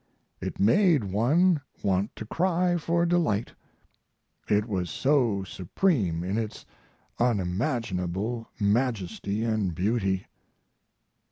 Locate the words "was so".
4.67-5.43